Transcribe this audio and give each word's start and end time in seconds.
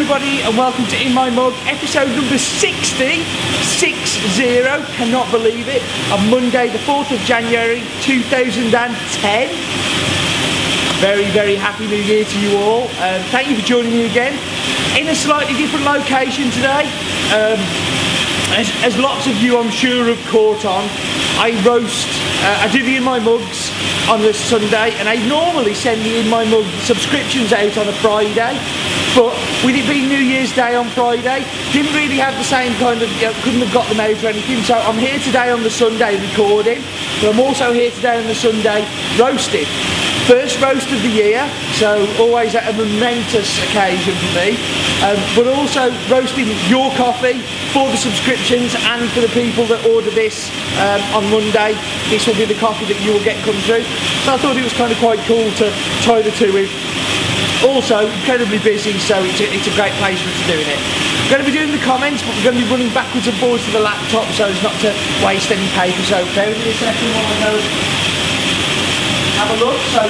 everybody, 0.00 0.40
and 0.40 0.56
welcome 0.56 0.86
to 0.86 0.96
In 1.04 1.12
My 1.12 1.28
Mug, 1.28 1.52
episode 1.66 2.08
number 2.16 2.38
60. 2.38 3.20
60, 3.20 4.42
cannot 4.96 5.30
believe 5.30 5.68
it, 5.68 5.82
on 6.10 6.30
Monday, 6.30 6.72
the 6.72 6.78
4th 6.88 7.12
of 7.12 7.20
January 7.28 7.82
2010. 8.00 8.72
Very, 11.04 11.26
very 11.36 11.54
happy 11.54 11.86
new 11.86 12.00
year 12.00 12.24
to 12.24 12.40
you 12.40 12.56
all. 12.56 12.84
Um, 13.04 13.20
thank 13.28 13.50
you 13.50 13.56
for 13.56 13.66
joining 13.66 13.92
me 13.92 14.06
again 14.06 14.32
in 14.96 15.06
a 15.08 15.14
slightly 15.14 15.52
different 15.52 15.84
location 15.84 16.48
today. 16.48 16.88
Um, 17.36 17.60
as, 18.56 18.72
as 18.80 18.96
lots 18.96 19.26
of 19.26 19.36
you, 19.36 19.58
I'm 19.58 19.70
sure, 19.70 20.06
have 20.06 20.26
caught 20.32 20.64
on, 20.64 20.88
I 21.36 21.52
roast, 21.60 22.08
uh, 22.40 22.64
I 22.64 22.72
do 22.72 22.82
the 22.82 22.96
In 22.96 23.04
My 23.04 23.18
Mugs 23.18 23.70
on 24.08 24.22
this 24.22 24.38
Sunday, 24.38 24.96
and 24.96 25.10
I 25.10 25.16
normally 25.28 25.74
send 25.74 26.00
the 26.00 26.20
In 26.20 26.28
My 26.30 26.46
Mug 26.48 26.64
subscriptions 26.88 27.52
out 27.52 27.76
on 27.76 27.86
a 27.86 27.92
Friday. 28.00 28.89
But 29.14 29.34
with 29.66 29.74
it 29.74 29.86
being 29.90 30.06
New 30.06 30.22
Year's 30.22 30.54
Day 30.54 30.76
on 30.76 30.86
Friday, 30.94 31.42
didn't 31.72 31.94
really 31.94 32.22
have 32.22 32.34
the 32.38 32.46
same 32.46 32.70
kind 32.78 33.02
of, 33.02 33.10
you 33.18 33.26
know, 33.26 33.34
couldn't 33.42 33.58
have 33.58 33.74
got 33.74 33.88
them 33.90 33.98
out 33.98 34.14
or 34.22 34.28
anything. 34.30 34.62
So 34.62 34.78
I'm 34.78 34.98
here 34.98 35.18
today 35.18 35.50
on 35.50 35.62
the 35.62 35.70
Sunday 35.70 36.14
recording, 36.30 36.78
but 37.18 37.34
I'm 37.34 37.40
also 37.40 37.72
here 37.72 37.90
today 37.90 38.22
on 38.22 38.26
the 38.30 38.38
Sunday 38.38 38.86
roasting. 39.18 39.66
First 40.30 40.62
roast 40.62 40.86
of 40.94 41.02
the 41.02 41.10
year, 41.10 41.42
so 41.74 42.06
always 42.22 42.54
a 42.54 42.62
momentous 42.78 43.50
occasion 43.66 44.14
for 44.14 44.32
me. 44.38 44.54
Um, 45.02 45.18
but 45.34 45.50
also 45.58 45.90
roasting 46.06 46.46
your 46.70 46.94
coffee 46.94 47.42
for 47.74 47.90
the 47.90 47.96
subscriptions 47.98 48.78
and 48.94 49.10
for 49.10 49.26
the 49.26 49.32
people 49.34 49.66
that 49.74 49.82
order 49.90 50.10
this 50.14 50.46
um, 50.78 51.02
on 51.18 51.24
Monday. 51.34 51.74
This 52.14 52.30
will 52.30 52.38
be 52.38 52.46
the 52.46 52.60
coffee 52.62 52.86
that 52.86 53.00
you 53.02 53.10
will 53.10 53.24
get 53.26 53.42
come 53.42 53.58
through. 53.66 53.82
So 54.22 54.34
I 54.34 54.38
thought 54.38 54.54
it 54.54 54.62
was 54.62 54.76
kind 54.78 54.92
of 54.92 54.98
quite 55.02 55.18
cool 55.26 55.50
to 55.58 55.66
tie 56.06 56.22
the 56.22 56.30
two 56.38 56.54
in. 56.54 57.19
Also, 57.60 58.08
incredibly 58.08 58.58
busy, 58.58 58.96
so 58.96 59.20
it's 59.20 59.40
a, 59.40 59.46
it's 59.52 59.68
a 59.68 59.74
great 59.76 59.92
place 60.00 60.16
for 60.16 60.32
doing 60.48 60.64
it. 60.64 60.80
We're 61.28 61.36
going 61.36 61.44
to 61.44 61.50
be 61.50 61.52
doing 61.52 61.68
the 61.68 61.84
comments, 61.84 62.24
but 62.24 62.32
we're 62.40 62.48
going 62.48 62.56
to 62.56 62.64
be 62.64 62.70
running 62.72 62.88
backwards 62.96 63.28
and 63.28 63.36
forwards 63.36 63.64
to 63.68 63.72
the 63.76 63.84
laptop 63.84 64.24
so 64.32 64.48
as 64.48 64.56
not 64.64 64.72
to 64.80 64.90
waste 65.20 65.52
any 65.52 65.68
paper. 65.76 66.00
So 66.08 66.24
bear 66.32 66.48
with 66.48 66.56
me 66.64 66.72
a 66.72 66.78
second 66.80 67.08
while 67.12 67.28
I 67.28 67.36
go 67.44 67.52
have 69.40 69.50
a 69.56 69.58
look. 69.60 69.80
So 69.92 70.04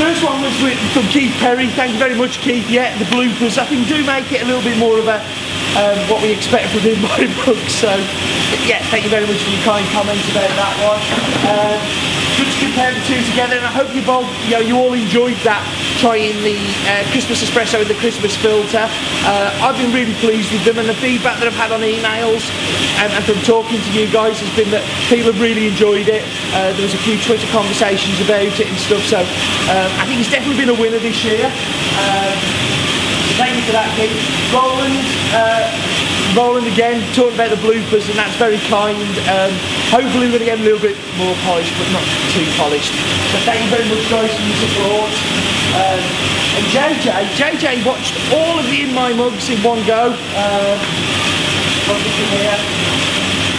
first 0.00 0.24
one 0.24 0.40
was 0.40 0.56
with, 0.64 0.80
from 0.96 1.04
Keith 1.12 1.32
Perry. 1.44 1.68
Thank 1.76 1.92
you 1.92 2.00
very 2.00 2.16
much, 2.16 2.40
Keith. 2.40 2.68
Yeah, 2.68 2.96
the 2.96 3.08
bloopers 3.12 3.56
I 3.56 3.64
think 3.68 3.88
do 3.88 4.00
make 4.04 4.32
it 4.32 4.40
a 4.40 4.46
little 4.48 4.64
bit 4.64 4.76
more 4.80 4.96
of 4.96 5.08
a 5.08 5.20
um, 5.76 5.98
what 6.08 6.22
we 6.22 6.32
expect 6.32 6.72
from 6.72 6.88
in 6.88 7.00
my 7.04 7.28
book. 7.44 7.60
So 7.68 7.92
yeah, 8.64 8.80
thank 8.88 9.04
you 9.04 9.12
very 9.12 9.28
much 9.28 9.40
for 9.44 9.50
your 9.52 9.64
kind 9.64 9.84
comments 9.92 10.24
about 10.32 10.52
that 10.56 10.74
one. 10.84 11.00
Um, 11.52 11.78
good 12.40 12.48
to 12.48 12.58
compare 12.64 12.92
the 12.96 13.02
two 13.04 13.20
together, 13.32 13.56
and 13.60 13.66
I 13.68 13.72
hope 13.72 13.92
you 13.92 14.04
both, 14.04 14.28
you 14.48 14.56
know, 14.56 14.64
you 14.64 14.76
all 14.76 14.92
enjoyed 14.92 15.36
that 15.44 15.64
trying 15.98 16.34
the 16.42 16.58
uh, 16.90 17.04
Christmas 17.10 17.42
espresso 17.42 17.80
and 17.80 17.90
the 17.90 17.98
Christmas 18.00 18.36
filter. 18.36 18.86
Uh, 19.26 19.50
I've 19.62 19.76
been 19.78 19.92
really 19.92 20.14
pleased 20.18 20.50
with 20.52 20.64
them, 20.64 20.78
and 20.78 20.88
the 20.88 20.98
feedback 20.98 21.38
that 21.38 21.46
I've 21.46 21.60
had 21.60 21.72
on 21.72 21.80
emails 21.80 22.42
and, 23.02 23.10
and 23.12 23.22
from 23.24 23.38
talking 23.46 23.78
to 23.80 23.90
you 23.94 24.10
guys 24.10 24.40
has 24.40 24.52
been 24.56 24.70
that 24.70 24.82
people 25.08 25.30
have 25.30 25.40
really 25.40 25.68
enjoyed 25.68 26.08
it. 26.08 26.22
Uh, 26.54 26.72
there 26.74 26.86
was 26.86 26.94
a 26.94 27.02
few 27.06 27.18
Twitter 27.22 27.46
conversations 27.54 28.18
about 28.22 28.48
it 28.48 28.66
and 28.66 28.78
stuff, 28.78 29.02
so 29.06 29.20
um, 29.20 29.90
I 30.00 30.04
think 30.06 30.20
it's 30.20 30.30
definitely 30.30 30.58
been 30.58 30.72
a 30.72 30.78
winner 30.78 30.98
this 30.98 31.18
year. 31.22 31.46
Um, 31.46 32.36
thank 33.38 33.54
you 33.54 33.64
for 33.66 33.74
that, 33.74 33.88
Pete. 33.98 34.14
Roland. 34.54 34.98
Uh, 35.34 35.94
Roland 36.34 36.66
again, 36.66 36.98
talking 37.14 37.34
about 37.38 37.50
the 37.50 37.62
bloopers, 37.62 38.10
and 38.10 38.18
that's 38.18 38.34
very 38.36 38.58
kind. 38.66 38.98
Um, 39.30 39.54
hopefully, 39.94 40.26
we're 40.26 40.42
going 40.42 40.50
to 40.50 40.50
get 40.50 40.58
a 40.58 40.66
little 40.66 40.82
bit 40.82 40.98
more 41.14 41.34
polished, 41.46 41.70
but 41.78 41.86
not 41.94 42.02
too 42.34 42.42
polished. 42.58 42.90
So, 43.30 43.38
thank 43.46 43.62
you 43.62 43.70
very 43.70 43.86
much, 43.86 44.02
guys, 44.10 44.34
for 44.34 44.42
your 44.42 44.58
support. 44.66 45.43
Um, 45.74 45.98
and 46.54 46.64
JJ, 46.70 47.10
JJ 47.34 47.84
watched 47.84 48.14
all 48.32 48.58
of 48.58 48.66
the 48.70 48.82
In 48.82 48.94
My 48.94 49.12
Mugs 49.12 49.50
in 49.50 49.58
one 49.62 49.84
go. 49.86 50.10
What 51.90 51.98
did 51.98 52.14
you 52.14 52.26
hear? 52.30 52.56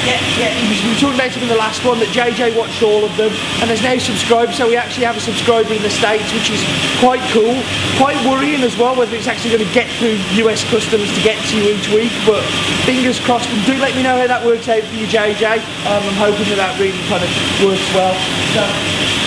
Yeah, 0.07 0.64
was, 0.75 0.83
we 0.83 0.99
talking 0.99 1.15
about 1.15 1.31
him 1.31 1.43
in 1.43 1.49
the 1.49 1.61
last 1.61 1.83
one 1.85 1.99
that 1.99 2.11
JJ 2.11 2.55
watched 2.57 2.83
all 2.83 3.03
of 3.03 3.13
them 3.15 3.31
and 3.63 3.67
has 3.71 3.81
now 3.81 3.95
subscribed, 3.97 4.53
so 4.53 4.67
we 4.67 4.75
actually 4.75 5.05
have 5.05 5.15
a 5.15 5.23
subscriber 5.23 5.71
in 5.71 5.81
the 5.81 5.89
States, 5.89 6.27
which 6.35 6.51
is 6.51 6.59
quite 6.99 7.23
cool. 7.31 7.55
Quite 7.95 8.19
worrying 8.27 8.63
as 8.63 8.75
well 8.77 8.95
whether 8.95 9.15
it's 9.15 9.27
actually 9.27 9.55
going 9.55 9.65
to 9.65 9.73
get 9.73 9.87
through 9.99 10.19
US 10.47 10.63
customs 10.67 11.07
to 11.15 11.21
get 11.23 11.39
to 11.51 11.53
you 11.55 11.75
each 11.75 11.87
week, 11.91 12.11
but 12.27 12.43
fingers 12.83 13.19
crossed. 13.23 13.47
And 13.49 13.61
do 13.65 13.75
let 13.79 13.95
me 13.95 14.03
know 14.03 14.19
how 14.19 14.27
that 14.27 14.43
works 14.43 14.67
out 14.67 14.83
for 14.83 14.95
you, 14.95 15.07
JJ. 15.07 15.63
Um, 15.87 16.03
I'm 16.03 16.19
hoping 16.19 16.47
that 16.51 16.59
that 16.59 16.73
really 16.79 16.99
kind 17.07 17.23
of 17.23 17.31
works 17.63 17.87
well. 17.95 18.15
So, 18.55 18.63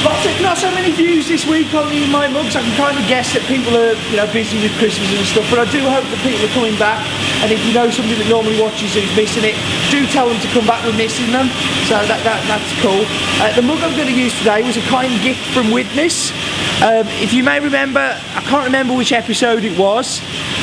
lots 0.05 0.25
of, 0.25 0.33
not 0.45 0.57
so 0.57 0.71
many 0.73 0.93
views 0.93 1.29
this 1.29 1.47
week 1.47 1.73
on 1.75 1.89
the 1.89 2.07
My 2.13 2.29
Mugs. 2.29 2.57
I 2.57 2.63
can 2.63 2.77
kind 2.77 2.97
of 2.97 3.05
guess 3.09 3.33
that 3.35 3.43
people 3.49 3.73
are 3.77 3.97
you 4.13 4.17
know, 4.17 4.29
busy 4.33 4.61
with 4.61 4.73
Christmas 4.79 5.09
and 5.11 5.27
stuff, 5.27 5.47
but 5.51 5.59
I 5.61 5.67
do 5.73 5.81
hope 5.85 6.05
that 6.05 6.21
people 6.23 6.45
are 6.45 6.55
coming 6.55 6.77
back. 6.77 7.01
And 7.43 7.53
if 7.53 7.61
you 7.67 7.73
know 7.73 7.89
somebody 7.91 8.19
that 8.19 8.29
normally 8.29 8.59
watches 8.61 8.95
who's 8.95 9.11
missing 9.15 9.47
it, 9.47 9.57
do 9.91 10.05
tell 10.11 10.29
them 10.29 10.39
to 10.41 10.49
come 10.51 10.67
back 10.67 10.83
with 10.85 10.97
missing 10.97 11.31
them. 11.31 11.48
So 11.89 11.97
that, 11.97 12.21
that 12.25 12.41
that's 12.47 12.73
cool. 12.81 13.05
Uh, 13.41 13.55
the 13.57 13.63
mug 13.63 13.81
I'm 13.81 13.97
going 13.97 14.09
to 14.09 14.15
use 14.15 14.37
today 14.39 14.63
was 14.63 14.77
a 14.77 14.85
kind 14.93 15.11
gift 15.23 15.41
from 15.53 15.71
Widnes. 15.71 16.33
Um, 16.79 17.09
if 17.19 17.33
you 17.33 17.43
may 17.43 17.59
remember, 17.59 18.01
I 18.01 18.41
can't 18.47 18.65
remember 18.65 18.95
which 18.95 19.13
episode 19.13 19.65
it 19.65 19.77
was, 19.79 20.21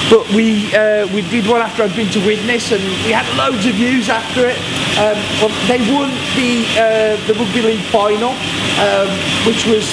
but 0.09 0.23
we 0.31 0.69
uh, 0.75 1.07
we 1.11 1.21
did 1.27 1.47
one 1.47 1.61
after 1.61 1.83
I'd 1.83 1.95
been 1.95 2.09
to 2.13 2.21
Widnes, 2.25 2.71
and 2.71 2.83
we 3.03 3.11
had 3.11 3.25
loads 3.35 3.65
of 3.65 3.75
views 3.75 4.07
after 4.07 4.47
it. 4.47 4.57
Um, 4.95 5.17
well, 5.41 5.51
they 5.67 5.81
won 5.91 6.13
the 6.39 6.63
uh, 6.77 7.19
the 7.27 7.33
rugby 7.33 7.61
league 7.61 7.85
final, 7.91 8.31
um, 8.79 9.09
which 9.43 9.65
was 9.67 9.85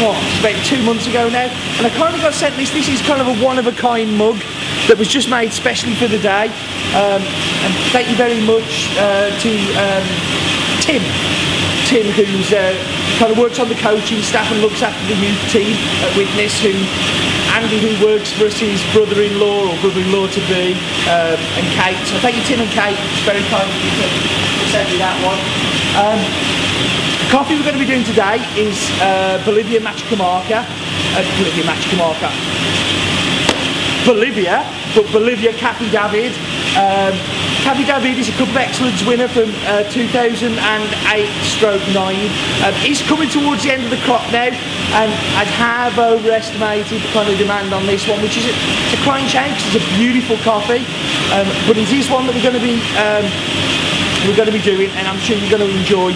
oh, 0.00 0.16
about 0.40 0.56
two 0.64 0.80
months 0.82 1.06
ago 1.06 1.28
now, 1.28 1.50
and 1.78 1.86
I 1.86 1.90
kind 1.90 2.14
of 2.14 2.22
got 2.22 2.34
sent 2.34 2.56
this. 2.56 2.70
This 2.70 2.88
is 2.88 3.02
kind 3.02 3.20
of 3.20 3.28
a 3.28 3.36
one 3.44 3.58
of 3.58 3.66
a 3.66 3.72
kind 3.72 4.16
mug 4.16 4.38
that 4.88 4.98
was 4.98 5.08
just 5.08 5.28
made 5.28 5.52
specially 5.52 5.94
for 5.94 6.08
the 6.08 6.18
day. 6.18 6.50
Um, 6.94 7.22
and 7.22 7.72
thank 7.94 8.08
you 8.10 8.16
very 8.16 8.40
much 8.42 8.90
uh, 8.98 9.30
to 9.30 9.52
um, 9.78 10.06
Tim. 10.82 11.02
Tim, 11.86 12.06
who's 12.16 12.52
uh, 12.52 12.72
kind 13.18 13.30
of 13.30 13.38
works 13.38 13.58
on 13.58 13.68
the 13.68 13.76
coaching 13.76 14.22
staff 14.22 14.50
and 14.50 14.60
looks 14.60 14.82
after 14.82 15.02
the 15.12 15.18
youth 15.20 15.42
team 15.52 15.76
at 16.02 16.10
Widnes, 16.16 16.56
who 16.64 16.72
Andy, 17.52 17.78
who 17.84 17.92
works 18.00 18.32
for 18.32 18.46
us, 18.48 18.56
his 18.58 18.80
brother-in-law 18.96 19.68
or 19.68 19.76
brother-in-law 19.84 20.26
to 20.26 20.40
be, 20.48 20.72
um, 21.04 21.36
and 21.60 21.66
Kate. 21.76 22.00
So 22.08 22.16
thank 22.24 22.36
you, 22.36 22.42
Tim 22.48 22.60
and 22.64 22.72
Kate. 22.72 22.96
It's 22.96 23.24
very 23.28 23.44
kind 23.52 23.68
of 23.68 23.76
you 23.76 23.92
to, 23.92 24.08
send 24.72 24.88
me 24.88 24.96
that 24.96 25.12
one. 25.20 25.36
Um, 26.00 26.16
the 27.20 27.28
coffee 27.28 27.54
we're 27.54 27.68
going 27.68 27.76
to 27.76 27.84
be 27.84 27.86
doing 27.86 28.04
today 28.08 28.40
is 28.56 28.88
uh, 29.04 29.42
Bolivia 29.44 29.80
Machacamarca. 29.80 30.64
Uh, 30.64 31.20
Bolivia 31.36 31.64
Machacamarca. 31.68 32.81
Bolivia, 34.04 34.66
but 34.94 35.10
Bolivia 35.12 35.52
Cafe 35.52 35.90
David. 35.90 36.32
Um, 36.74 37.14
David 37.62 38.18
is 38.18 38.28
a 38.28 38.32
Cup 38.32 38.48
of 38.48 38.56
Excellence 38.56 39.04
winner 39.06 39.28
from 39.28 39.50
uh, 39.70 39.84
2008 39.90 40.50
stroke 41.46 41.82
9. 41.94 42.16
Um, 42.64 42.74
he's 42.82 43.00
coming 43.02 43.28
towards 43.28 43.62
the 43.62 43.72
end 43.72 43.84
of 43.84 43.90
the 43.90 44.02
crop 44.02 44.24
now, 44.32 44.50
and 44.50 45.10
I'd 45.38 45.52
have 45.60 45.98
overestimated 45.98 47.00
the 47.00 47.08
kind 47.12 47.30
of 47.30 47.38
demand 47.38 47.72
on 47.72 47.86
this 47.86 48.08
one, 48.08 48.20
which 48.22 48.36
is 48.36 48.46
a, 48.46 48.50
it's 48.50 48.98
a 48.98 49.02
crying 49.04 49.26
shame 49.28 49.54
because 49.54 49.76
it's 49.76 49.84
a 49.84 49.96
beautiful 49.96 50.36
coffee, 50.42 50.82
um, 51.30 51.46
but 51.68 51.78
it 51.78 51.90
is 51.92 52.10
one 52.10 52.26
that 52.26 52.34
we're 52.34 52.42
going 52.42 52.58
to 52.58 52.66
be 52.66 52.82
um, 52.98 53.24
we're 54.26 54.36
going 54.36 54.50
to 54.50 54.54
be 54.54 54.62
doing, 54.62 54.90
and 54.94 55.08
I'm 55.08 55.18
sure 55.18 55.36
you're 55.36 55.50
going 55.50 55.66
to 55.66 55.72
enjoy 55.72 56.14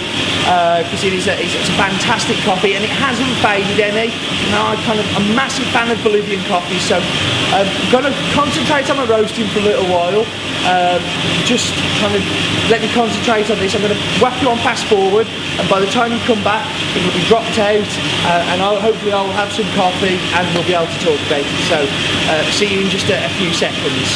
because 0.87 1.03
uh, 1.03 1.09
it 1.09 1.15
is 1.15 1.27
a, 1.27 1.35
it's, 1.35 1.55
it's 1.59 1.71
a 1.71 1.79
fantastic 1.79 2.39
coffee, 2.47 2.79
and 2.79 2.85
it 2.85 2.95
hasn't 3.03 3.31
faded 3.43 3.79
any. 3.83 4.15
Now 4.55 4.71
I'm 4.71 4.81
kind 4.87 5.01
of 5.03 5.07
a 5.19 5.23
massive 5.35 5.67
fan 5.75 5.91
of 5.91 5.99
Bolivian 6.07 6.43
coffee, 6.47 6.79
so 6.79 7.03
I'm 7.51 7.67
going 7.91 8.07
to 8.07 8.15
concentrate 8.31 8.87
on 8.91 8.97
my 9.03 9.07
roasting 9.11 9.47
for 9.51 9.59
a 9.59 9.67
little 9.67 9.87
while. 9.91 10.23
Um, 10.67 11.03
just 11.47 11.75
kind 12.03 12.15
of 12.15 12.23
let 12.71 12.83
me 12.83 12.91
concentrate 12.91 13.51
on 13.51 13.59
this. 13.59 13.75
I'm 13.75 13.83
going 13.83 13.95
to 13.95 14.03
whack 14.23 14.35
you 14.43 14.51
on 14.51 14.59
fast 14.63 14.87
forward, 14.87 15.27
and 15.59 15.67
by 15.67 15.79
the 15.83 15.91
time 15.91 16.15
you 16.15 16.19
come 16.31 16.43
back, 16.47 16.67
it 16.95 17.03
will 17.03 17.15
be 17.15 17.27
dropped 17.27 17.59
out, 17.59 17.91
uh, 18.27 18.51
and 18.55 18.63
I'll, 18.63 18.79
hopefully 18.79 19.13
I'll 19.13 19.35
have 19.35 19.51
some 19.51 19.67
coffee, 19.75 20.19
and 20.35 20.45
we'll 20.55 20.67
be 20.67 20.75
able 20.75 20.91
to 20.91 21.01
talk 21.03 21.19
about 21.27 21.43
it. 21.43 21.59
So 21.67 21.79
uh, 21.83 22.43
see 22.55 22.71
you 22.71 22.87
in 22.87 22.91
just 22.91 23.11
a, 23.11 23.19
a 23.19 23.31
few 23.39 23.51
seconds. 23.51 24.07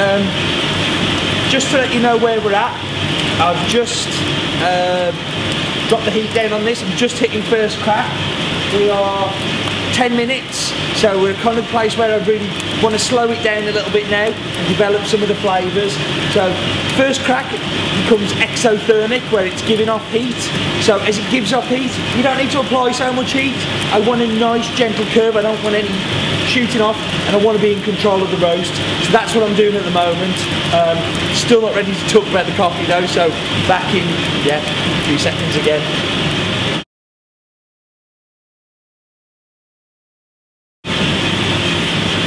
Um, 0.00 0.22
just 1.50 1.70
to 1.70 1.78
let 1.78 1.92
you 1.92 2.00
know 2.00 2.16
where 2.16 2.40
we're 2.40 2.54
at, 2.54 2.72
I've 3.40 3.68
just 3.68 4.08
dropped 5.88 6.04
the 6.04 6.10
heat 6.10 6.32
down 6.34 6.52
on 6.52 6.64
this. 6.64 6.82
I'm 6.82 6.96
just 6.96 7.18
hitting 7.18 7.42
first 7.42 7.76
crack. 7.80 8.08
We 8.74 8.88
are 8.88 9.28
10 9.92 10.16
minutes 10.16 10.72
So 10.96 11.20
we're 11.20 11.34
kind 11.34 11.58
of 11.58 11.64
place 11.66 11.96
where 11.96 12.12
I 12.12 12.24
really 12.24 12.48
want 12.82 12.94
to 12.94 12.98
slow 12.98 13.28
it 13.30 13.42
down 13.42 13.64
a 13.64 13.72
little 13.72 13.92
bit 13.92 14.08
now 14.10 14.30
and 14.30 14.68
develop 14.68 15.02
some 15.04 15.22
of 15.22 15.28
the 15.28 15.34
flavours. 15.36 15.92
So 16.32 16.46
first 16.96 17.22
crack 17.22 17.50
becomes 18.04 18.32
exothermic 18.38 19.20
where 19.32 19.46
it's 19.46 19.62
giving 19.66 19.88
off 19.88 20.06
heat. 20.10 20.38
So 20.82 20.98
as 21.00 21.18
it 21.18 21.28
gives 21.30 21.52
off 21.52 21.66
heat, 21.66 21.90
you 22.16 22.22
don't 22.22 22.38
need 22.38 22.50
to 22.52 22.60
apply 22.60 22.92
so 22.92 23.12
much 23.12 23.32
heat. 23.32 23.56
I 23.90 24.00
want 24.06 24.20
a 24.20 24.26
nice 24.38 24.68
gentle 24.76 25.04
curve. 25.06 25.36
I 25.36 25.42
don't 25.42 25.62
want 25.64 25.74
any 25.74 25.92
shooting 26.46 26.80
off 26.80 26.96
and 27.26 27.36
I 27.36 27.44
want 27.44 27.56
to 27.56 27.62
be 27.62 27.72
in 27.72 27.82
control 27.82 28.22
of 28.22 28.30
the 28.30 28.38
roast. 28.38 28.74
So 29.06 29.12
that's 29.12 29.34
what 29.34 29.42
I'm 29.42 29.56
doing 29.56 29.74
at 29.74 29.84
the 29.84 29.90
moment. 29.90 30.36
Um, 30.70 30.98
still 31.34 31.62
not 31.62 31.74
ready 31.74 31.92
to 31.92 32.08
talk 32.08 32.26
about 32.28 32.46
the 32.46 32.54
coffee 32.54 32.86
though, 32.86 33.06
so 33.06 33.28
back 33.66 33.86
in, 33.94 34.06
yeah, 34.46 34.62
a 34.62 35.06
few 35.06 35.18
seconds 35.18 35.56
again. 35.56 35.82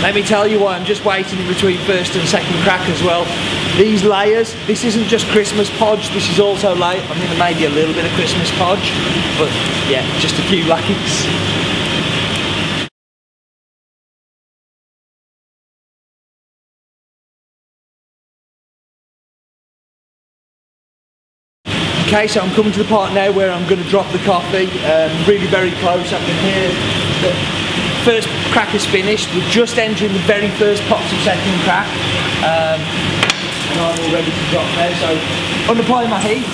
Let 0.06 0.14
me 0.14 0.22
tell 0.22 0.48
you 0.48 0.60
why 0.60 0.78
I'm 0.78 0.86
just 0.86 1.04
waiting 1.04 1.40
in 1.40 1.48
between 1.48 1.80
first 1.80 2.16
and 2.16 2.30
second 2.30 2.54
crack 2.62 2.88
as 2.90 3.02
well. 3.02 3.26
These 3.76 4.04
layers, 4.04 4.54
this 4.68 4.84
isn't 4.84 5.06
just 5.06 5.26
Christmas 5.30 5.68
podge, 5.80 6.10
this 6.10 6.30
is 6.30 6.40
also 6.40 6.76
late. 6.76 7.02
I 7.10 7.20
mean, 7.20 7.40
maybe 7.40 7.66
a 7.66 7.72
little 7.72 7.92
bit 7.92 8.06
of 8.06 8.12
Christmas 8.12 8.52
podge, 8.52 8.92
but 9.40 9.50
yeah, 9.90 10.06
just 10.20 10.38
a 10.38 10.44
few 10.44 10.64
layers. 10.70 11.26
Okay, 22.06 22.28
so 22.28 22.42
I'm 22.42 22.54
coming 22.54 22.72
to 22.74 22.84
the 22.84 22.90
part 22.90 23.12
now 23.16 23.32
where 23.32 23.52
I'm 23.52 23.68
going 23.68 23.82
to 23.82 23.90
drop 23.90 24.06
the 24.12 24.20
coffee, 24.20 24.68
um, 24.86 25.28
really 25.28 25.48
very 25.48 25.72
close. 25.82 26.14
I 26.14 26.20
can 26.20 26.38
hear 26.46 26.70
the 27.26 27.65
first 28.06 28.30
crack 28.54 28.76
is 28.76 28.86
finished. 28.86 29.34
We're 29.34 29.50
just 29.50 29.80
entering 29.80 30.14
the 30.14 30.20
very 30.30 30.50
first 30.62 30.84
pots 30.84 31.12
of 31.12 31.20
second 31.26 31.58
crack. 31.66 31.90
Um, 32.46 32.80
and 32.80 33.82
I'm 33.82 33.98
all 33.98 34.14
ready 34.14 34.30
to 34.30 34.44
drop 34.54 34.70
now. 34.78 34.94
So 35.02 35.10
unapply 35.74 36.08
my 36.08 36.22
heat, 36.22 36.46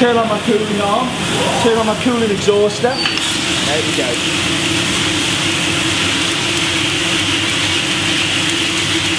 turn 0.00 0.16
on 0.16 0.28
my 0.28 0.40
cooling 0.42 0.80
arm, 0.82 1.06
turn 1.62 1.78
on 1.78 1.86
my 1.86 1.94
cooling 2.02 2.30
exhauster. 2.30 2.90
There 2.90 3.82
we 3.86 3.96
go. 3.96 5.19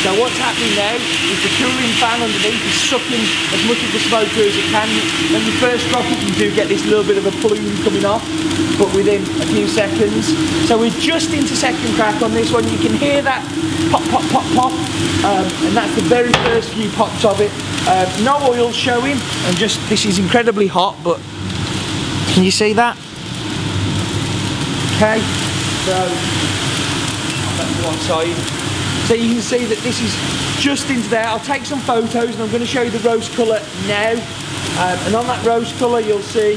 So 0.02 0.10
what's 0.18 0.38
happening 0.42 0.74
now 0.74 0.98
is 0.98 1.40
the 1.46 1.54
cooling 1.62 1.94
fan 2.02 2.26
underneath 2.26 2.58
is 2.58 2.90
sucking 2.90 3.22
as 3.54 3.62
much 3.70 3.78
of 3.86 3.94
the 3.94 4.02
smoke 4.02 4.28
through 4.34 4.50
as 4.50 4.58
it 4.58 4.66
can. 4.74 4.90
When 5.30 5.46
you 5.46 5.54
first 5.62 5.86
drop 5.94 6.02
it, 6.10 6.18
you 6.26 6.34
do 6.34 6.56
get 6.56 6.68
this 6.68 6.84
little 6.90 7.06
bit 7.06 7.22
of 7.22 7.30
a 7.30 7.34
plume 7.38 7.78
coming 7.86 8.04
off, 8.04 8.26
but 8.82 8.90
within 8.98 9.22
a 9.22 9.46
few 9.54 9.68
seconds. 9.68 10.34
So 10.66 10.80
we're 10.80 10.98
just 10.98 11.30
into 11.38 11.56
second 11.56 11.94
crack 11.94 12.20
on 12.24 12.34
this 12.34 12.52
one. 12.52 12.66
You 12.66 12.80
can 12.80 12.98
hear 12.98 13.22
that 13.22 13.46
pop, 13.94 14.02
pop, 14.10 14.26
pop, 14.34 14.46
pop, 14.58 14.74
um, 15.22 15.46
and 15.70 15.78
that's 15.78 15.94
the 15.94 16.02
very 16.10 16.34
first 16.50 16.74
few 16.74 16.90
pops 16.98 17.24
of 17.24 17.40
it. 17.40 17.52
Uh, 17.86 18.10
no 18.26 18.42
oil 18.50 18.72
showing, 18.72 19.22
and 19.46 19.56
just 19.56 19.78
this 19.88 20.06
is 20.06 20.18
incredibly 20.18 20.66
hot, 20.66 20.98
but 21.04 21.22
can 22.34 22.44
you 22.44 22.50
see 22.50 22.74
that? 22.74 22.98
Okay, 24.98 25.22
so 25.86 25.94
that's 27.54 27.86
one 27.86 28.00
side. 28.10 28.61
So 29.08 29.14
you 29.14 29.34
can 29.34 29.42
see 29.42 29.66
that 29.66 29.80
this 29.80 30.02
is 30.02 30.14
just 30.62 30.90
into 30.90 31.08
there. 31.10 31.26
I'll 31.26 31.40
take 31.40 31.66
some 31.66 31.80
photos 31.80 32.34
and 32.34 32.42
I'm 32.42 32.50
going 32.50 32.62
to 32.62 32.70
show 32.70 32.82
you 32.82 32.92
the 32.92 33.00
rose 33.08 33.28
colour 33.36 33.60
now. 33.88 34.14
Um, 34.80 34.98
and 35.06 35.16
on 35.16 35.28
that 35.28 35.44
rose 35.46 35.74
colour 35.78 36.00
you'll 36.00 36.22
see, 36.22 36.56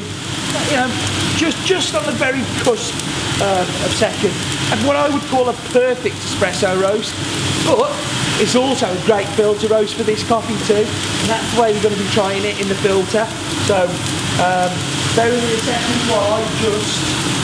you 0.70 0.76
know, 0.76 0.91
just, 1.37 1.58
just 1.67 1.94
on 1.94 2.05
the 2.06 2.12
very 2.12 2.43
cusp 2.62 2.94
uh, 3.43 3.67
of 3.85 3.91
second. 3.96 4.31
And 4.70 4.87
what 4.87 4.96
I 4.96 5.08
would 5.11 5.23
call 5.32 5.49
a 5.49 5.56
perfect 5.75 6.14
espresso 6.17 6.81
roast. 6.81 7.14
But 7.67 7.91
it's 8.38 8.55
also 8.55 8.87
a 8.87 9.00
great 9.06 9.26
filter 9.35 9.69
roast 9.69 9.94
for 9.96 10.05
this 10.05 10.26
coffee 10.29 10.58
too. 10.67 10.85
And 10.85 11.26
that's 11.26 11.55
the 11.55 11.61
way 11.61 11.73
we're 11.73 11.82
going 11.82 11.96
to 11.96 12.02
be 12.02 12.11
trying 12.11 12.44
it 12.44 12.61
in 12.61 12.69
the 12.69 12.79
filter. 12.85 13.26
So 13.67 13.88
um, 14.38 14.70
bear 15.17 15.31
with 15.31 15.43
me 15.43 15.55
a 15.55 15.62
second 15.64 16.00
I 16.12 16.44
just 16.62 17.44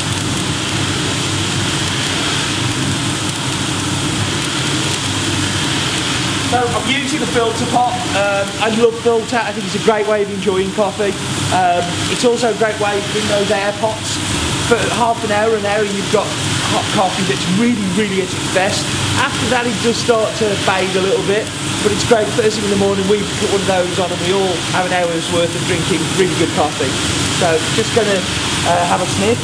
So 6.50 6.58
I'm 6.58 6.90
using 6.90 7.22
the 7.22 7.30
filter 7.30 7.62
pot. 7.70 7.94
Um, 8.18 8.42
I 8.58 8.74
love 8.82 8.90
filter. 9.06 9.38
I 9.38 9.54
think 9.54 9.70
it's 9.70 9.78
a 9.78 9.86
great 9.86 10.02
way 10.10 10.26
of 10.26 10.34
enjoying 10.34 10.74
coffee. 10.74 11.14
Um, 11.54 11.78
it's 12.10 12.26
also 12.26 12.50
a 12.50 12.58
great 12.58 12.74
way 12.82 12.98
of 12.98 13.06
doing 13.14 13.30
those 13.30 13.54
air 13.54 13.70
pots. 13.78 14.18
For 14.66 14.74
half 14.98 15.22
an 15.22 15.30
hour, 15.30 15.54
an 15.54 15.62
hour, 15.62 15.86
you've 15.86 16.10
got 16.10 16.26
hot 16.74 16.82
coffee 16.98 17.22
that's 17.30 17.46
really, 17.54 17.86
really 17.94 18.26
at 18.26 18.30
its 18.34 18.50
best. 18.50 18.82
After 19.22 19.46
that, 19.54 19.62
it 19.62 19.78
does 19.86 19.94
start 19.94 20.26
to 20.42 20.50
fade 20.66 20.90
a 20.98 21.02
little 21.06 21.22
bit, 21.30 21.46
but 21.86 21.94
it's 21.94 22.02
great. 22.10 22.26
First 22.34 22.58
thing 22.58 22.66
in 22.66 22.74
the 22.74 22.82
morning, 22.82 23.06
we 23.06 23.22
put 23.38 23.54
one 23.54 23.62
of 23.62 23.70
those 23.70 23.94
on, 24.02 24.10
and 24.10 24.18
we 24.26 24.34
all 24.34 24.54
have 24.74 24.90
an 24.90 24.94
hour's 24.98 25.26
worth 25.30 25.54
of 25.54 25.62
drinking 25.70 26.02
really 26.18 26.34
good 26.42 26.50
coffee. 26.58 26.90
So 27.38 27.46
just 27.78 27.94
going 27.94 28.10
to 28.10 28.18
uh, 28.66 28.90
have 28.90 28.98
a 28.98 29.06
sniff. 29.22 29.38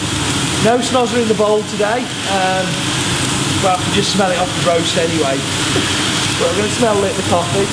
No 0.67 0.83
snozzer 0.83 1.23
in 1.23 1.31
the 1.31 1.39
bowl 1.39 1.63
today. 1.71 2.03
Um, 2.35 2.67
well, 3.63 3.79
I 3.79 3.83
can 3.83 3.95
just 3.95 4.11
smell 4.11 4.35
it 4.35 4.43
off 4.43 4.51
the 4.51 4.75
roast 4.75 4.99
anyway. 4.99 5.39
But 6.37 6.53
I'm 6.53 6.57
going 6.61 6.69
to 6.69 6.77
smell 6.77 7.01
it, 7.01 7.17
the 7.17 7.25
coffee. 7.33 7.65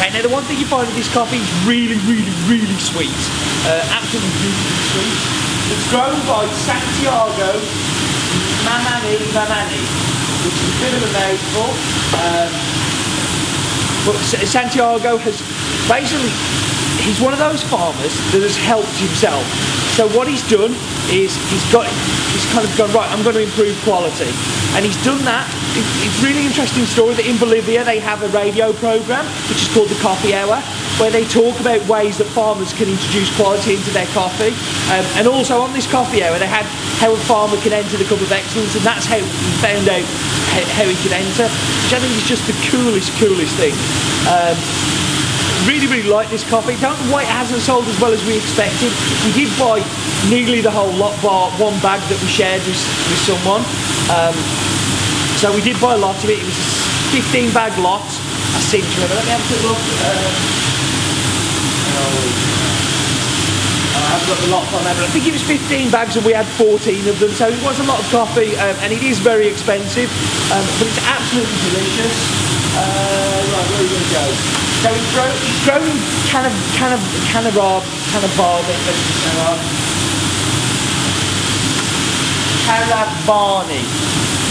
Okay, 0.00 0.08
now 0.08 0.22
the 0.24 0.32
one 0.32 0.44
thing 0.48 0.56
you 0.56 0.64
find 0.64 0.88
with 0.88 0.96
this 0.96 1.12
coffee 1.12 1.36
is 1.36 1.52
really, 1.68 2.00
really, 2.08 2.32
really 2.48 2.80
sweet. 2.80 3.12
Uh, 3.68 3.84
absolutely 3.92 4.32
beautifully 4.40 4.80
sweet. 4.88 5.20
It's 5.68 5.86
grown 5.92 6.16
by 6.24 6.48
Santiago 6.64 7.60
Mamani 8.64 9.20
Mamani, 9.36 9.84
which 10.48 10.56
is 10.64 10.68
a 10.68 10.78
bit 10.80 10.92
of 10.96 11.02
a 11.04 11.10
mouthful. 11.12 11.70
Um, 12.16 12.52
but 14.08 14.16
Santiago 14.48 15.16
has 15.20 15.36
basically, 15.92 16.32
he's 17.04 17.20
one 17.20 17.32
of 17.32 17.38
those 17.38 17.60
farmers 17.68 18.16
that 18.32 18.40
has 18.40 18.56
helped 18.56 18.96
himself. 18.96 19.44
So 19.92 20.08
what 20.16 20.28
he's 20.28 20.44
done 20.48 20.72
is 21.12 21.36
he's 21.50 21.66
got 21.72 21.84
he's 22.36 22.52
kind 22.52 22.68
of 22.68 22.72
gone 22.76 22.92
right. 22.92 23.08
I'm 23.08 23.24
going 23.24 23.40
to 23.40 23.44
improve 23.48 23.72
quality, 23.80 24.28
and 24.76 24.84
he's 24.84 25.00
done 25.00 25.24
that. 25.24 25.48
It's 25.72 26.20
a 26.20 26.24
really 26.24 26.44
interesting 26.44 26.84
story 26.84 27.16
that 27.16 27.24
in 27.24 27.40
Bolivia 27.40 27.80
they 27.80 27.96
have 28.00 28.20
a 28.20 28.28
radio 28.28 28.76
program 28.76 29.24
which 29.48 29.64
is 29.64 29.68
called 29.72 29.88
the 29.88 29.96
Coffee 30.04 30.36
Hour, 30.36 30.60
where 31.00 31.08
they 31.08 31.24
talk 31.24 31.56
about 31.64 31.80
ways 31.88 32.20
that 32.20 32.28
farmers 32.36 32.76
can 32.76 32.92
introduce 32.92 33.32
quality 33.40 33.80
into 33.80 33.88
their 33.96 34.08
coffee. 34.12 34.52
Um, 34.92 35.04
and 35.16 35.24
also 35.24 35.64
on 35.64 35.72
this 35.72 35.88
Coffee 35.88 36.20
Hour 36.20 36.36
they 36.36 36.48
had 36.48 36.68
how 37.00 37.12
a 37.12 37.20
farmer 37.24 37.56
can 37.64 37.72
enter 37.72 37.96
the 37.96 38.04
Cup 38.04 38.20
of 38.20 38.28
Excellence, 38.28 38.76
and 38.76 38.84
that's 38.84 39.08
how 39.08 39.16
he 39.16 39.52
found 39.64 39.88
out 39.88 40.04
how, 40.52 40.64
how 40.76 40.86
he 40.88 40.96
could 41.00 41.16
enter, 41.16 41.48
which 41.48 41.92
I 41.96 42.00
think 42.04 42.12
is 42.20 42.28
just 42.28 42.44
the 42.44 42.56
coolest, 42.68 43.16
coolest 43.16 43.56
thing. 43.56 43.72
Um, 44.28 44.56
really, 45.66 45.86
really 45.86 46.08
like 46.08 46.30
this 46.30 46.48
coffee. 46.48 46.78
Don't 46.78 46.96
know 47.04 47.12
why 47.12 47.22
it 47.22 47.32
hasn't 47.34 47.60
sold 47.60 47.84
as 47.86 47.98
well 48.00 48.14
as 48.14 48.22
we 48.24 48.38
expected. 48.38 48.94
We 49.26 49.34
did 49.34 49.50
buy 49.58 49.82
nearly 50.30 50.62
the 50.62 50.70
whole 50.70 50.94
lot, 50.94 51.12
bar 51.20 51.50
one 51.58 51.74
bag 51.82 52.00
that 52.06 52.18
we 52.22 52.28
shared 52.30 52.62
with, 52.62 52.78
with 53.10 53.20
someone. 53.26 53.66
Um, 54.14 54.34
so 55.42 55.52
we 55.52 55.60
did 55.60 55.76
buy 55.82 55.94
a 55.94 56.00
lot 56.00 56.16
of 56.22 56.30
it. 56.30 56.38
It 56.38 56.46
was 56.46 56.56
a 56.56 57.50
15 57.50 57.52
bag 57.52 57.74
lot. 57.82 58.06
I 58.06 58.60
seem 58.62 58.80
to 58.80 58.94
remember. 58.94 59.18
Let 59.18 59.26
me 59.26 59.32
have 59.34 59.42
a 59.42 59.48
quick 59.50 59.62
look. 59.66 59.82
Um, 60.06 60.56
I've 63.96 64.26
got 64.28 64.38
the 64.38 64.50
lot 64.54 64.66
on 64.72 64.84
there, 64.84 64.94
but 64.94 65.04
I 65.04 65.10
think 65.10 65.26
it 65.26 65.32
was 65.32 65.42
15 65.42 65.90
bags 65.90 66.16
and 66.16 66.24
we 66.24 66.32
had 66.32 66.46
14 66.46 66.78
of 67.08 67.18
them, 67.18 67.30
so 67.30 67.48
it 67.48 67.62
was 67.64 67.80
a 67.80 67.84
lot 67.84 67.98
of 67.98 68.06
coffee, 68.10 68.54
um, 68.56 68.76
and 68.80 68.92
it 68.92 69.02
is 69.02 69.18
very 69.18 69.48
expensive, 69.48 70.08
um, 70.52 70.64
but 70.78 70.86
it's 70.86 71.02
absolutely 71.04 71.58
delicious. 71.70 72.16
Uh, 72.76 72.80
right, 73.50 73.66
where 73.66 73.78
are 73.78 73.82
we 73.82 73.88
going 73.88 74.04
to 74.04 74.12
go? 74.12 74.65
So 74.86 74.94
it's 74.94 75.10
grown, 75.18 75.34
grown 75.66 75.98
kind 76.30 76.46
of, 76.46 76.54
kind 76.78 76.94
of, 76.94 77.02
kind 77.34 77.42
of 77.42 77.56
raw, 77.58 77.82
kind 78.14 78.22
of 78.22 78.30
bar, 78.38 78.62
Caranavi, 82.62 83.82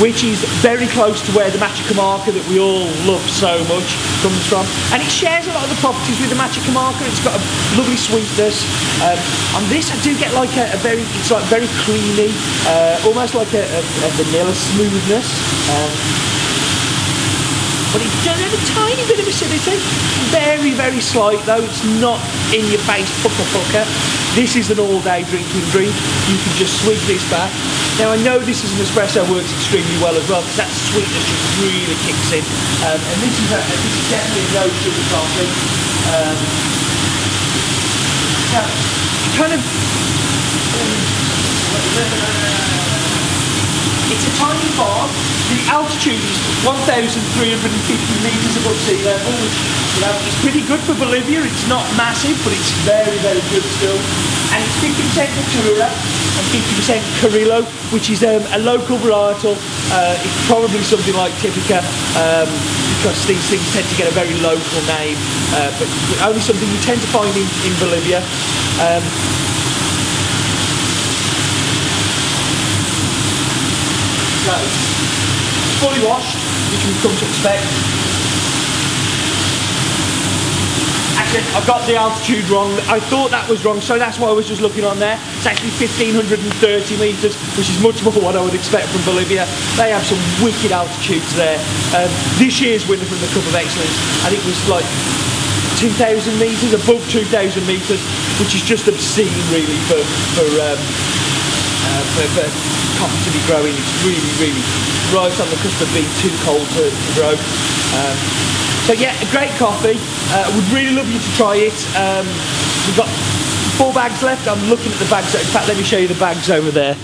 which 0.04 0.26
is 0.26 0.44
very 0.60 0.88
close 0.88 1.24
to 1.24 1.32
where 1.32 1.50
the 1.52 1.58
Machacamarca 1.58 2.36
that 2.36 2.44
we 2.52 2.60
all 2.60 2.84
love 3.08 3.24
so 3.32 3.64
much 3.72 3.96
comes 4.20 4.44
from. 4.52 4.68
And 4.92 5.00
it 5.00 5.08
shares 5.08 5.48
a 5.48 5.56
lot 5.56 5.64
of 5.64 5.72
the 5.72 5.80
properties 5.80 6.20
with 6.20 6.28
the 6.28 6.36
Machacamarca. 6.36 7.08
It's 7.08 7.24
got 7.24 7.40
a 7.40 7.42
lovely 7.80 7.96
sweetness. 7.96 8.68
Um, 9.08 9.16
on 9.56 9.64
this, 9.72 9.88
I 9.88 9.96
do 10.04 10.20
get 10.20 10.36
like 10.36 10.52
a, 10.60 10.68
a 10.68 10.80
very, 10.84 11.08
it's 11.16 11.32
like 11.32 11.48
very 11.48 11.72
creamy, 11.88 12.36
uh, 12.68 13.00
almost 13.08 13.40
like 13.40 13.54
a, 13.56 13.64
a, 13.64 13.80
a 13.80 14.10
vanilla 14.20 14.52
smoothness. 14.52 15.32
Um, 15.72 16.35
but 17.96 18.04
it 18.04 18.12
does 18.28 18.36
have 18.44 18.52
a 18.52 18.64
tiny 18.76 19.00
bit 19.08 19.24
of 19.24 19.28
acidity. 19.32 19.80
Very, 20.28 20.76
very 20.76 21.00
slight 21.00 21.40
though. 21.48 21.64
It's 21.64 21.80
not 22.04 22.20
in 22.52 22.68
your 22.68 22.84
face 22.84 23.08
pucker 23.24 23.48
pucker. 23.56 23.88
This 24.36 24.60
is 24.60 24.68
an 24.68 24.84
all-day 24.84 25.24
drinking 25.32 25.64
drink. 25.72 25.96
You 26.28 26.36
can 26.36 26.54
just 26.60 26.84
sweep 26.84 27.00
this 27.08 27.24
back. 27.32 27.48
Now 27.96 28.12
I 28.12 28.20
know 28.20 28.36
this 28.44 28.68
is 28.68 28.76
an 28.76 28.84
espresso 28.84 29.24
works 29.32 29.48
extremely 29.48 29.96
well 30.04 30.12
as 30.12 30.28
well 30.28 30.44
because 30.44 30.60
that 30.60 30.68
sweetness 30.92 31.24
just 31.24 31.48
really 31.64 31.96
kicks 32.04 32.36
in. 32.36 32.44
Um, 32.84 33.00
and 33.00 33.18
this 33.24 33.32
is, 33.32 33.50
a, 33.56 33.64
this 33.64 33.96
is 33.96 34.08
definitely 34.12 34.44
no 34.52 34.68
sugar 34.84 35.06
coffee. 35.16 35.48
Um, 36.12 36.36
now, 38.52 38.68
kind 39.40 39.56
of 39.56 39.64
It's 44.06 44.22
a 44.22 44.34
tiny 44.38 44.70
farm. 44.78 45.10
The 45.50 45.66
altitude 45.66 46.22
is 46.22 46.38
1,350 46.62 47.26
metres 48.22 48.54
above 48.62 48.78
sea 48.86 49.02
level, 49.02 49.34
which 49.42 49.58
you 49.98 50.02
know, 50.06 50.14
is 50.30 50.38
pretty 50.46 50.62
good 50.70 50.78
for 50.86 50.94
Bolivia. 50.94 51.42
It's 51.42 51.66
not 51.66 51.82
massive, 51.98 52.38
but 52.46 52.54
it's 52.54 52.70
very, 52.86 53.18
very 53.26 53.42
good 53.50 53.66
still. 53.82 53.98
And 54.54 54.62
it's 54.62 54.78
50% 54.78 55.26
Caturra 55.26 55.90
and 55.90 56.46
50% 56.54 57.02
Criollo, 57.18 57.66
which 57.90 58.14
is 58.14 58.22
um, 58.22 58.46
a 58.54 58.62
local 58.62 59.02
varietal. 59.02 59.58
Uh, 59.90 60.14
it's 60.22 60.40
probably 60.46 60.86
something 60.86 61.18
like 61.18 61.34
Typica, 61.42 61.82
um, 62.22 62.46
because 63.02 63.18
these 63.26 63.42
things 63.50 63.66
tend 63.74 63.90
to 63.90 63.98
get 63.98 64.06
a 64.06 64.14
very 64.14 64.38
local 64.46 64.82
name, 64.86 65.18
uh, 65.58 65.74
but 65.82 65.90
only 66.30 66.46
something 66.46 66.70
you 66.70 66.82
tend 66.86 67.02
to 67.02 67.10
find 67.10 67.34
in, 67.34 67.50
in 67.66 67.74
Bolivia. 67.82 68.22
Um, 68.86 69.02
Fully 74.46 76.06
washed, 76.06 76.38
which 76.70 76.86
we've 76.86 77.02
come 77.02 77.18
to 77.18 77.26
expect. 77.26 77.66
Actually, 81.18 81.42
I 81.58 81.66
got 81.66 81.82
the 81.90 81.98
altitude 81.98 82.46
wrong. 82.54 82.70
I 82.86 83.02
thought 83.02 83.34
that 83.34 83.50
was 83.50 83.66
wrong, 83.66 83.82
so 83.82 83.98
that's 83.98 84.22
why 84.22 84.30
I 84.30 84.38
was 84.38 84.46
just 84.46 84.62
looking 84.62 84.86
on 84.86 85.02
there. 85.02 85.18
It's 85.42 85.50
actually 85.50 85.74
1,530 85.82 86.38
metres, 87.02 87.34
which 87.58 87.74
is 87.74 87.82
much 87.82 88.06
more 88.06 88.14
what 88.22 88.38
I 88.38 88.42
would 88.46 88.54
expect 88.54 88.94
from 88.94 89.02
Bolivia. 89.02 89.50
They 89.82 89.90
have 89.90 90.06
some 90.06 90.22
wicked 90.46 90.70
altitudes 90.70 91.34
there. 91.34 91.58
Um, 91.98 92.14
this 92.38 92.62
year's 92.62 92.86
winner 92.86 93.10
from 93.10 93.18
the 93.26 93.32
Cup 93.34 93.42
of 93.50 93.56
Excellence, 93.58 93.98
I 94.22 94.30
think 94.30 94.46
was 94.46 94.62
like 94.70 94.86
2,000 95.82 96.38
metres, 96.38 96.70
above 96.78 97.02
2,000 97.10 97.34
metres, 97.66 97.98
which 98.38 98.54
is 98.54 98.62
just 98.62 98.86
obscene 98.86 99.34
really 99.50 99.80
for, 99.90 99.98
for 100.38 100.46
um, 100.70 100.78
uh, 100.78 102.04
for, 102.14 102.46
for 102.46 102.85
be 103.32 103.44
growing. 103.48 103.74
It's 103.74 103.96
really, 104.06 104.32
really 104.42 104.64
right 105.14 105.36
on 105.36 105.48
the 105.50 105.60
cusp 105.62 105.82
of 105.82 105.90
being 105.94 106.10
too 106.22 106.34
cold 106.44 106.66
to, 106.80 106.84
to 106.90 107.10
grow. 107.14 107.34
Um, 107.34 108.18
so 108.86 108.94
yeah, 108.94 109.14
a 109.18 109.28
great 109.32 109.52
coffee. 109.58 109.98
Uh, 110.32 110.46
would 110.54 110.70
really 110.74 110.94
love 110.96 111.08
you 111.10 111.20
to 111.20 111.32
try 111.36 111.56
it. 111.56 111.78
Um, 111.98 112.26
we've 112.86 112.98
got 112.98 113.10
four 113.78 113.94
bags 113.94 114.22
left. 114.24 114.48
I'm 114.48 114.62
looking 114.70 114.92
at 114.92 115.00
the 115.00 115.10
bags. 115.10 115.34
In 115.34 115.42
fact, 115.52 115.68
let 115.68 115.78
me 115.78 115.84
show 115.84 115.98
you 115.98 116.08
the 116.08 116.20
bags 116.20 116.50
over 116.50 116.72
there. 116.72 116.96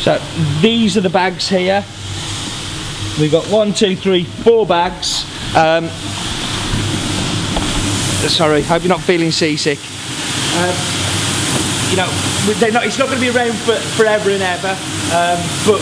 So 0.00 0.18
these 0.60 0.96
are 0.96 1.02
the 1.02 1.10
bags 1.10 1.48
here. 1.48 1.84
We've 3.20 3.30
got 3.30 3.46
one, 3.46 3.74
two, 3.74 3.96
three, 3.96 4.24
four 4.24 4.66
bags. 4.66 5.24
Um, 5.54 5.88
sorry, 8.28 8.62
hope 8.62 8.82
you're 8.82 8.88
not 8.88 9.02
feeling 9.02 9.30
seasick. 9.30 9.78
Um, 10.56 10.74
you 11.90 11.96
know, 11.96 12.29
not, 12.58 12.82
it's 12.82 12.98
not 12.98 13.06
going 13.06 13.20
to 13.20 13.26
be 13.26 13.30
around 13.30 13.54
for 13.62 13.78
forever 13.94 14.30
and 14.34 14.42
ever, 14.42 14.74
um, 15.14 15.38
but 15.62 15.78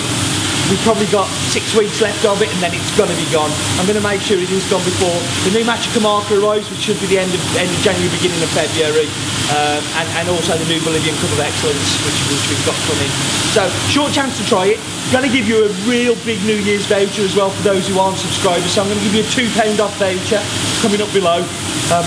we've 0.68 0.84
probably 0.84 1.08
got 1.08 1.24
six 1.48 1.72
weeks 1.72 2.04
left 2.04 2.28
of 2.28 2.44
it 2.44 2.52
and 2.52 2.60
then 2.60 2.76
it's 2.76 2.92
going 2.92 3.08
to 3.08 3.16
be 3.16 3.24
gone. 3.32 3.48
I'm 3.80 3.88
going 3.88 3.96
to 3.96 4.04
make 4.04 4.20
sure 4.20 4.36
it 4.36 4.52
is 4.52 4.68
gone 4.68 4.84
before 4.84 5.16
the 5.48 5.56
new 5.56 5.64
Machacamarca 5.64 6.36
arrives, 6.36 6.68
which 6.68 6.84
should 6.84 7.00
be 7.00 7.08
the 7.08 7.16
end 7.16 7.32
of, 7.32 7.40
end 7.56 7.72
of 7.72 7.80
January, 7.80 8.12
beginning 8.20 8.44
of 8.44 8.52
February, 8.52 9.08
um, 9.56 9.80
and, 9.96 10.06
and 10.20 10.26
also 10.28 10.60
the 10.60 10.68
new 10.68 10.76
Bolivian 10.84 11.16
Cup 11.24 11.32
of 11.32 11.40
Excellence, 11.40 11.88
which, 12.04 12.20
which 12.28 12.44
we've 12.52 12.66
got 12.68 12.76
coming. 12.84 13.08
So, 13.56 13.64
short 13.88 14.12
chance 14.12 14.36
to 14.36 14.44
try 14.44 14.76
it. 14.76 14.78
Going 15.08 15.24
to 15.24 15.32
give 15.32 15.48
you 15.48 15.64
a 15.64 15.72
real 15.88 16.20
big 16.28 16.36
New 16.44 16.60
Year's 16.60 16.84
voucher 16.84 17.24
as 17.24 17.32
well 17.32 17.48
for 17.48 17.64
those 17.64 17.88
who 17.88 17.96
aren't 17.96 18.20
subscribers. 18.20 18.68
So 18.76 18.84
I'm 18.84 18.92
going 18.92 19.00
to 19.00 19.06
give 19.08 19.16
you 19.16 19.24
a 19.24 19.32
£2 19.32 19.80
off 19.80 19.96
voucher 19.96 20.42
coming 20.84 21.00
up 21.00 21.08
below. 21.16 21.40
Um, 21.88 22.04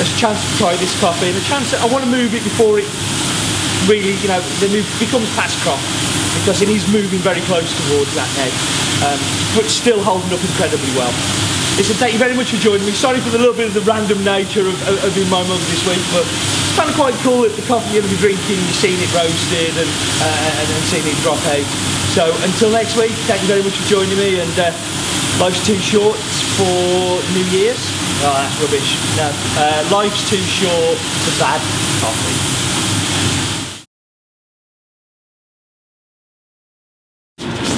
there's 0.00 0.08
a 0.08 0.16
chance 0.16 0.40
to 0.40 0.52
try 0.56 0.72
this 0.80 0.96
coffee 0.96 1.28
and 1.28 1.36
a 1.36 1.44
chance 1.44 1.76
that 1.76 1.84
I 1.84 1.92
want 1.92 2.08
to 2.08 2.10
move 2.10 2.32
it 2.32 2.40
before 2.40 2.80
it 2.80 2.88
really, 3.88 4.12
you 4.20 4.28
know, 4.28 4.40
the 4.60 4.68
move 4.68 4.86
becomes 5.00 5.26
past 5.32 5.56
crop 5.64 5.80
because 6.44 6.60
it 6.60 6.68
is 6.68 6.84
moving 6.92 7.18
very 7.24 7.40
close 7.48 7.66
towards 7.88 8.12
that 8.14 8.28
now, 8.36 8.52
um, 9.08 9.18
but 9.56 9.64
still 9.66 9.98
holding 10.04 10.28
up 10.28 10.38
incredibly 10.44 10.92
well. 10.92 11.10
Listen, 11.80 11.96
thank 11.96 12.12
you 12.12 12.20
very 12.20 12.36
much 12.36 12.52
for 12.52 12.60
joining 12.60 12.84
me. 12.84 12.92
Sorry 12.92 13.18
for 13.18 13.30
the 13.32 13.40
little 13.40 13.56
bit 13.56 13.72
of 13.72 13.74
the 13.74 13.86
random 13.88 14.20
nature 14.22 14.66
of, 14.66 14.76
of, 14.86 14.98
of 15.08 15.10
being 15.16 15.30
my 15.32 15.40
mother 15.46 15.66
this 15.72 15.82
week, 15.88 16.02
but 16.12 16.26
it's 16.28 16.76
kind 16.76 16.90
of 16.90 16.96
quite 16.98 17.16
cool 17.24 17.48
that 17.48 17.54
the 17.56 17.64
coffee 17.64 17.96
you're 17.96 18.04
going 18.04 18.12
to 18.12 18.16
be 18.18 18.22
drinking, 18.22 18.60
you've 18.60 18.76
seen 18.76 18.98
it 19.00 19.10
roasted 19.16 19.72
and, 19.72 19.90
uh, 20.20 20.58
and, 20.58 20.66
and 20.68 20.84
seen 20.90 21.06
it 21.08 21.16
drop 21.24 21.40
out. 21.48 21.68
So 22.12 22.28
until 22.44 22.70
next 22.74 22.98
week, 23.00 23.14
thank 23.24 23.40
you 23.40 23.48
very 23.48 23.64
much 23.64 23.78
for 23.78 23.86
joining 23.88 24.18
me 24.20 24.42
and 24.42 24.52
uh, 24.58 24.74
life's 25.40 25.64
too 25.64 25.78
short 25.80 26.18
for 26.60 27.22
New 27.32 27.46
Year's. 27.54 27.80
Oh, 28.26 28.34
that's 28.34 28.58
rubbish. 28.58 28.90
No, 29.16 29.30
uh, 29.62 29.80
life's 29.94 30.28
too 30.28 30.42
short 30.42 30.98
for 30.98 31.32
bad 31.38 31.62
coffee. 32.02 32.77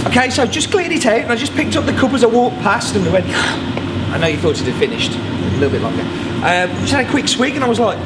Okay, 0.07 0.31
so 0.31 0.47
just 0.47 0.71
cleared 0.71 0.93
it 0.93 1.05
out 1.05 1.21
and 1.21 1.31
I 1.31 1.37
just 1.37 1.55
picked 1.55 1.77
up 1.77 1.85
the 1.85 1.93
cup 1.93 2.13
as 2.15 2.25
I 2.25 2.27
walked 2.27 2.57
past 2.61 2.97
and 2.97 3.07
I 3.07 3.13
went, 3.13 3.27
I 3.29 4.19
know 4.19 4.27
you 4.27 4.39
thought 4.39 4.59
it 4.59 4.67
had 4.67 4.75
finished 4.77 5.13
a 5.13 5.51
little 5.59 5.71
bit 5.71 5.83
longer. 5.83 6.03
Um, 6.03 6.71
just 6.81 6.93
had 6.93 7.07
a 7.07 7.11
quick 7.11 7.29
swig 7.29 7.55
and 7.55 7.63
I 7.63 7.69
was 7.69 7.79
like, 7.79 7.99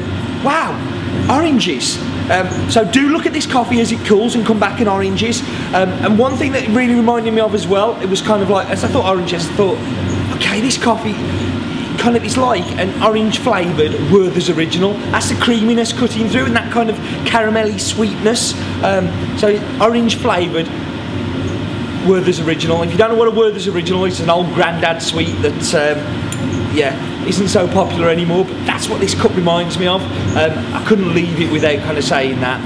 wow, 0.45 0.75
oranges. 1.31 1.97
Um, 2.31 2.49
so 2.69 2.85
do 2.85 3.11
look 3.11 3.27
at 3.27 3.33
this 3.33 3.47
coffee 3.47 3.81
as 3.81 3.93
it 3.93 4.05
cools 4.07 4.35
and 4.35 4.45
come 4.45 4.59
back 4.59 4.81
in 4.81 4.89
oranges. 4.89 5.41
Um, 5.73 5.89
and 6.03 6.19
one 6.19 6.37
thing 6.37 6.51
that 6.53 6.67
really 6.69 6.95
reminded 6.95 7.33
me 7.33 7.41
of 7.41 7.55
as 7.55 7.67
well, 7.67 7.99
it 8.03 8.07
was 8.07 8.21
kind 8.21 8.43
of 8.43 8.51
like, 8.51 8.69
as 8.69 8.83
I 8.83 8.89
thought 8.89 9.09
oranges, 9.09 9.49
I 9.49 9.53
thought, 9.55 9.79
okay, 10.37 10.61
this 10.61 10.77
coffee, 10.77 11.15
kind 12.03 12.17
of 12.17 12.25
it's 12.25 12.37
like 12.37 12.65
an 12.73 13.03
orange 13.03 13.39
flavoured 13.39 13.93
Werther's 14.11 14.51
original. 14.51 14.95
That's 15.13 15.31
the 15.31 15.41
creaminess 15.41 15.93
cutting 15.93 16.29
through 16.29 16.47
and 16.47 16.57
that 16.57 16.73
kind 16.73 16.91
of 16.91 16.97
caramelly 17.25 17.79
sweetness. 17.79 18.53
Um, 18.83 19.09
so 19.39 19.57
orange 19.81 20.17
flavoured 20.17 20.69
Werther's 22.07 22.41
Original. 22.41 22.83
If 22.83 22.93
you 22.93 22.99
don't 22.99 23.11
know 23.11 23.19
what 23.19 23.29
a 23.29 23.31
Werther's 23.31 23.67
Original 23.67 24.05
is, 24.05 24.15
it's 24.15 24.23
an 24.23 24.31
old 24.31 24.53
grandad 24.55 25.03
sweet 25.03 25.33
that, 25.43 25.75
um, 25.75 26.77
yeah, 26.77 26.95
isn't 27.27 27.49
so 27.49 27.67
popular 27.67 28.09
anymore, 28.09 28.45
but 28.45 28.67
that's 28.67 28.89
what 28.89 29.01
this 29.01 29.15
cup 29.15 29.35
reminds 29.37 29.79
me 29.79 29.87
of. 29.87 30.03
Um, 30.37 30.75
I 30.75 30.85
couldn't 30.87 31.15
leave 31.15 31.41
it 31.41 31.51
without 31.51 31.79
kind 31.79 31.97
of 31.97 32.05
saying 32.05 32.41
that. 32.41 32.61